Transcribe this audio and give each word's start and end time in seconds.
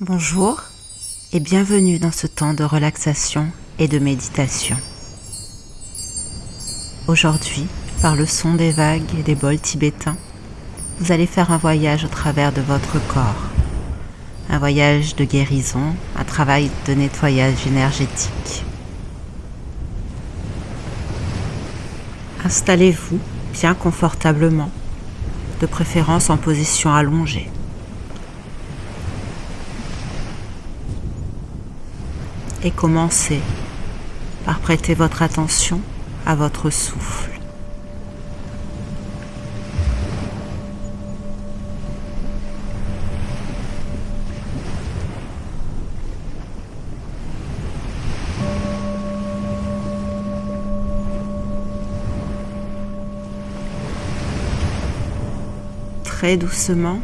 Bonjour 0.00 0.62
et 1.32 1.40
bienvenue 1.40 1.98
dans 1.98 2.12
ce 2.12 2.28
temps 2.28 2.54
de 2.54 2.62
relaxation 2.62 3.48
et 3.80 3.88
de 3.88 3.98
méditation. 3.98 4.76
Aujourd'hui, 7.08 7.66
par 8.00 8.14
le 8.14 8.24
son 8.24 8.54
des 8.54 8.70
vagues 8.70 9.12
et 9.18 9.24
des 9.24 9.34
bols 9.34 9.58
tibétains, 9.58 10.16
vous 11.00 11.10
allez 11.10 11.26
faire 11.26 11.50
un 11.50 11.56
voyage 11.56 12.04
au 12.04 12.06
travers 12.06 12.52
de 12.52 12.60
votre 12.60 13.04
corps. 13.08 13.48
Un 14.48 14.60
voyage 14.60 15.16
de 15.16 15.24
guérison, 15.24 15.96
un 16.16 16.24
travail 16.24 16.70
de 16.86 16.94
nettoyage 16.94 17.66
énergétique. 17.66 18.64
Installez-vous 22.44 23.18
bien 23.52 23.74
confortablement, 23.74 24.70
de 25.60 25.66
préférence 25.66 26.30
en 26.30 26.36
position 26.36 26.94
allongée. 26.94 27.50
Et 32.64 32.70
commencez 32.70 33.40
par 34.44 34.58
prêter 34.58 34.94
votre 34.94 35.22
attention 35.22 35.80
à 36.26 36.34
votre 36.34 36.70
souffle. 36.70 37.28
très 56.18 56.36
doucement, 56.36 56.98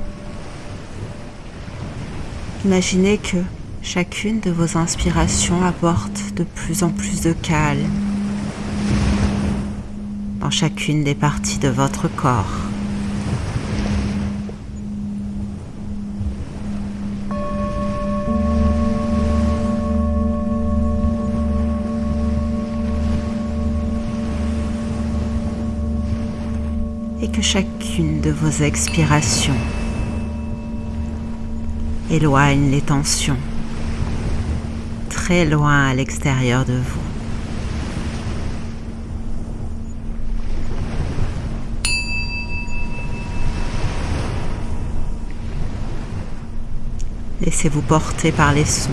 imaginez 2.65 3.17
que 3.17 3.37
chacune 3.85 4.41
de 4.41 4.51
vos 4.51 4.79
inspirations 4.79 5.63
apporte 5.63 6.33
de 6.35 6.43
plus 6.43 6.83
en 6.83 6.89
plus 6.89 7.21
de 7.21 7.35
calme 7.35 7.91
dans 10.41 10.51
chacune 10.51 11.05
des 11.05 11.15
parties 11.15 11.59
de 11.59 11.69
votre 11.69 12.09
corps. 12.09 12.61
et 27.21 27.29
que 27.29 27.43
chacune 27.43 28.21
de 28.21 28.31
vos 28.31 28.63
expirations 28.63 29.55
éloigne 32.11 32.71
les 32.71 32.83
tensions 32.83 33.39
très 35.25 35.47
loin 35.47 35.87
à 35.87 35.95
l'extérieur 35.95 36.67
de 36.67 36.75
vous. 36.75 37.01
Laissez-vous 47.41 47.81
porter 47.81 48.33
par 48.33 48.53
les 48.53 48.67
sons. 48.67 48.91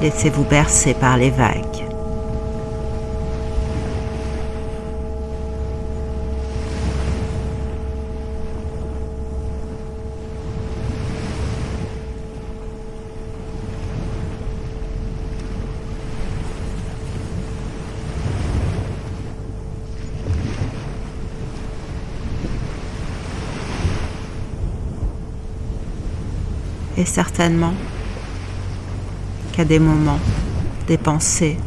Laissez-vous 0.00 0.42
bercer 0.42 0.94
par 0.94 1.16
les 1.16 1.30
vagues. 1.30 1.91
Certainement, 27.04 27.74
qu'à 29.52 29.64
des 29.64 29.78
moments, 29.78 30.20
des 30.86 30.96
pensées 30.96 31.58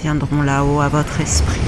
viendront 0.00 0.42
là-haut 0.42 0.80
à 0.80 0.88
votre 0.88 1.20
esprit. 1.20 1.60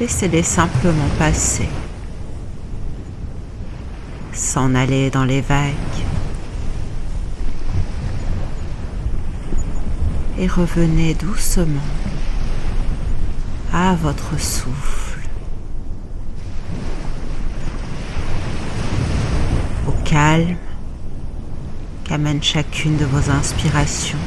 Laissez-les 0.00 0.42
simplement 0.42 1.08
passer, 1.18 1.68
s'en 4.32 4.74
aller 4.74 5.10
dans 5.10 5.24
les 5.24 5.40
vagues 5.40 5.74
et 10.38 10.46
revenez 10.46 11.14
doucement 11.14 11.88
à 13.72 13.94
votre 13.96 14.40
souffle. 14.40 15.07
Calme 20.08 20.56
qu'amène 22.04 22.42
chacune 22.42 22.96
de 22.96 23.04
vos 23.04 23.30
inspirations. 23.30 24.18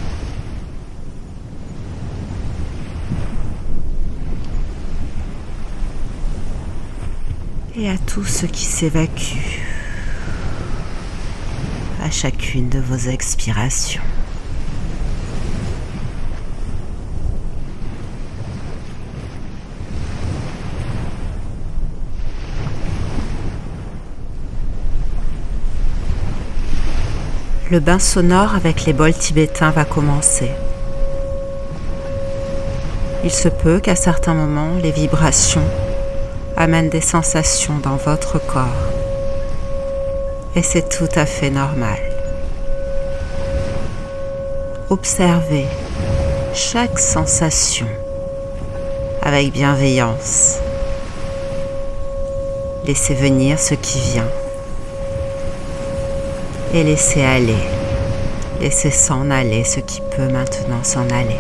Et 7.75 7.90
à 7.90 7.97
tout 7.97 8.24
ce 8.24 8.46
qui 8.46 8.66
s'évacue 8.66 9.59
à 12.03 12.12
chacune 12.12 12.69
de 12.69 12.80
vos 12.80 13.09
expirations. 13.09 14.02
Le 27.72 27.80
bain 27.80 28.00
sonore 28.00 28.54
avec 28.54 28.84
les 28.84 28.92
bols 28.92 29.14
tibétains 29.14 29.72
va 29.72 29.86
commencer. 29.86 30.52
Il 33.24 33.32
se 33.32 33.48
peut 33.48 33.80
qu'à 33.80 33.96
certains 33.96 34.34
moments, 34.34 34.74
les 34.84 34.92
vibrations 34.92 35.64
amènent 36.58 36.90
des 36.90 37.00
sensations 37.00 37.80
dans 37.81 37.96
votre 37.96 38.46
corps. 38.46 38.66
Et 40.58 40.62
c'est 40.62 40.90
tout 40.90 41.08
à 41.16 41.26
fait 41.26 41.50
normal. 41.50 41.98
Observez 44.90 45.66
chaque 46.54 47.00
sensation 47.00 47.88
avec 49.22 49.54
bienveillance. 49.54 50.58
Laissez 52.86 53.14
venir 53.14 53.58
ce 53.58 53.76
qui 53.76 54.00
vient 54.00 54.28
et 56.74 56.84
laissez 56.84 57.24
aller. 57.24 57.64
Laissez 58.59 58.92
s'en 58.92 59.30
aller 59.32 59.64
ce 59.64 59.80
qui 59.80 60.02
peut 60.02 60.28
maintenant 60.28 60.84
s'en 60.84 61.09
aller. 61.09 61.40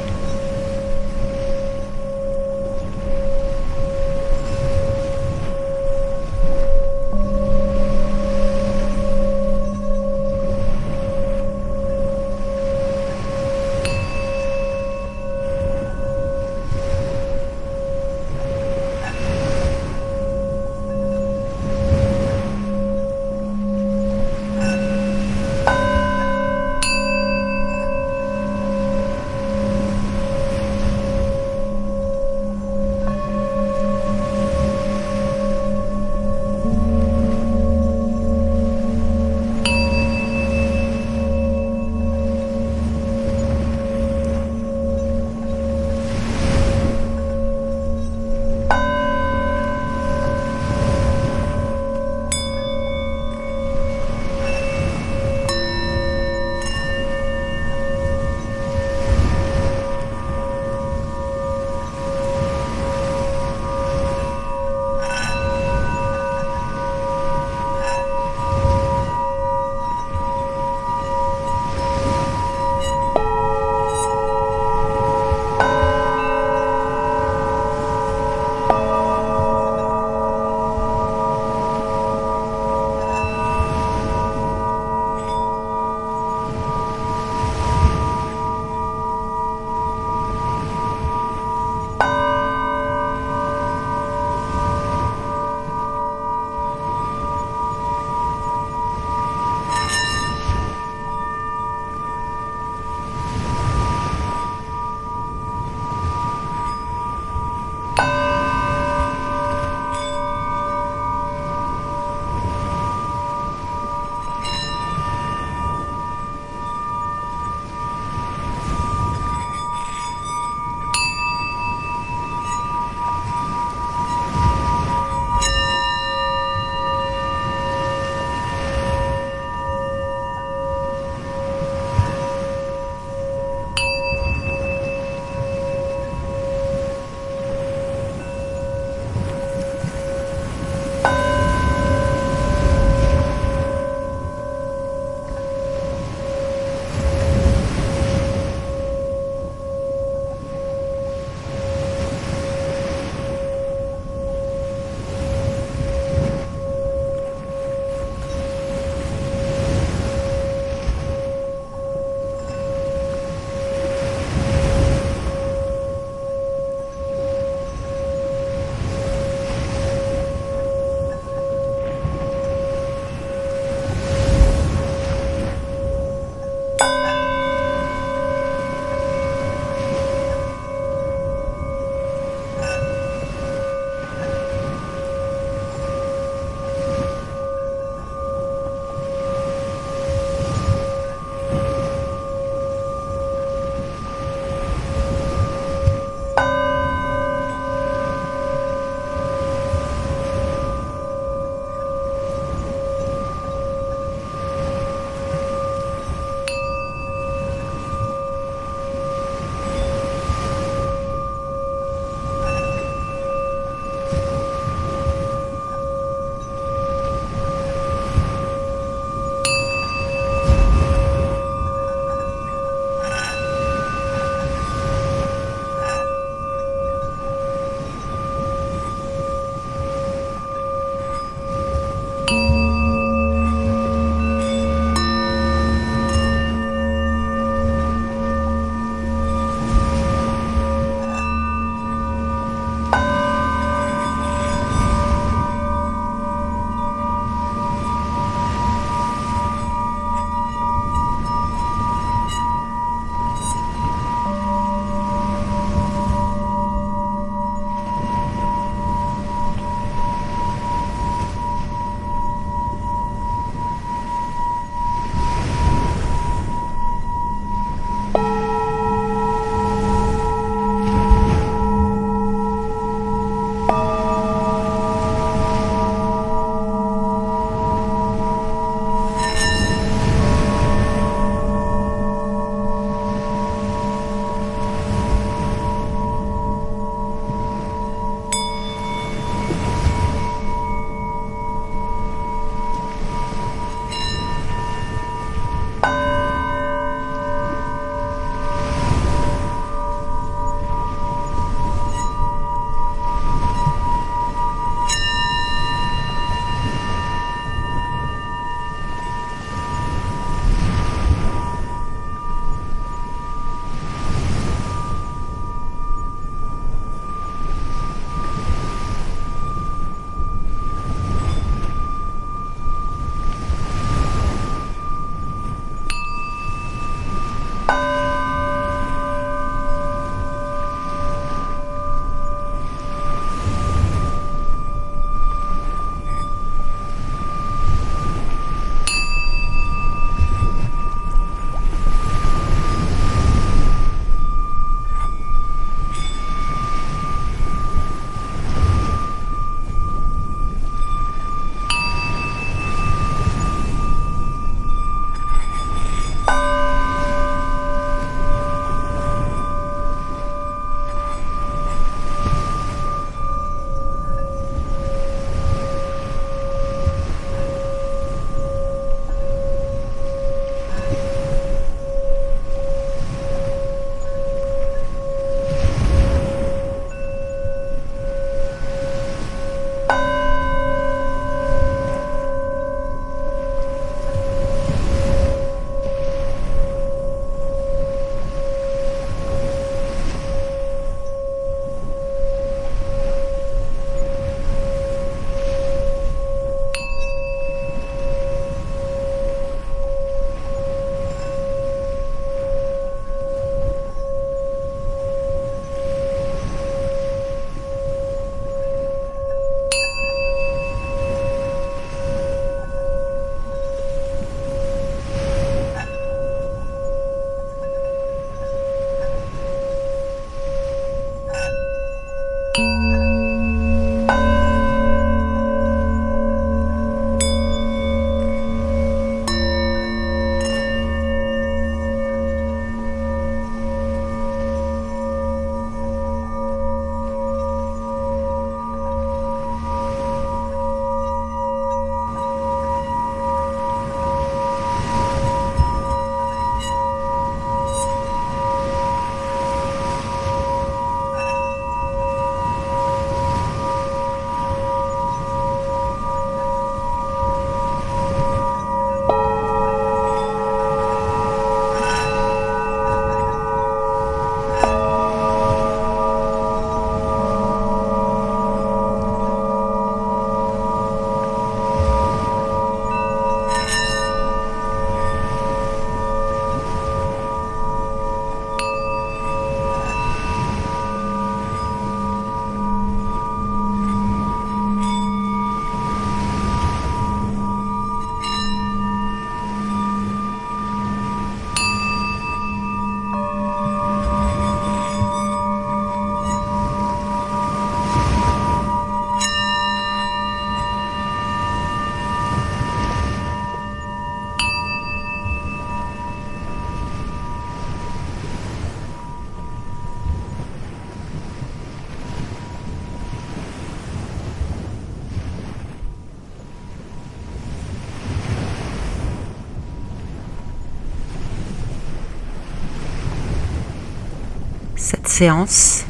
Séance 525.21 525.85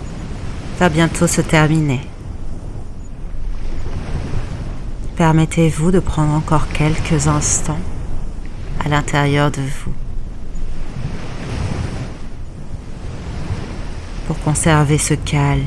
va 0.77 0.89
bientôt 0.89 1.25
se 1.25 1.39
terminer. 1.39 2.01
Permettez-vous 5.15 5.89
de 5.89 6.01
prendre 6.01 6.33
encore 6.33 6.67
quelques 6.67 7.27
instants 7.27 7.79
à 8.83 8.89
l'intérieur 8.89 9.49
de 9.49 9.61
vous 9.61 9.93
pour 14.27 14.37
conserver 14.39 14.97
ce 14.97 15.13
calme, 15.13 15.63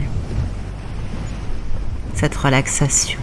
cette 2.14 2.36
relaxation, 2.36 3.20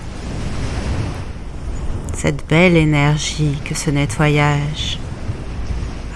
cette 2.16 2.48
belle 2.50 2.78
énergie 2.78 3.60
que 3.64 3.76
ce 3.76 3.92
nettoyage 3.92 4.98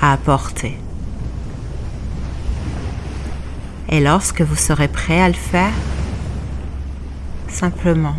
a 0.01 0.13
apporté. 0.13 0.79
Et 3.89 3.99
lorsque 3.99 4.41
vous 4.41 4.55
serez 4.55 4.87
prêt 4.87 5.21
à 5.21 5.27
le 5.27 5.35
faire, 5.35 5.73
simplement 7.47 8.15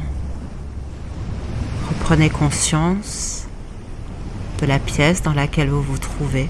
reprenez 1.89 2.31
conscience 2.31 3.47
de 4.61 4.67
la 4.67 4.79
pièce 4.79 5.23
dans 5.23 5.35
laquelle 5.35 5.71
vous 5.71 5.83
vous 5.83 5.99
trouvez. 5.99 6.49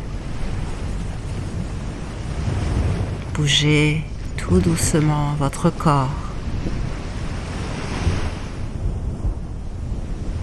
Bougez 3.34 4.04
tout 4.36 4.60
doucement 4.60 5.34
votre 5.38 5.70
corps. 5.70 6.10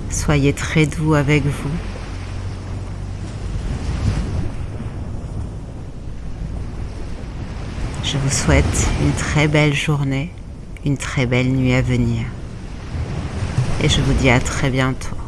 Soyez 0.09 0.53
très 0.53 0.85
doux 0.85 1.13
avec 1.13 1.43
vous. 1.45 1.92
Je 8.03 8.17
vous 8.17 8.29
souhaite 8.29 8.89
une 9.01 9.13
très 9.13 9.47
belle 9.47 9.73
journée, 9.73 10.29
une 10.85 10.97
très 10.97 11.25
belle 11.25 11.47
nuit 11.47 11.73
à 11.73 11.81
venir. 11.81 12.25
Et 13.81 13.87
je 13.87 14.01
vous 14.01 14.13
dis 14.13 14.29
à 14.29 14.41
très 14.41 14.69
bientôt. 14.69 15.22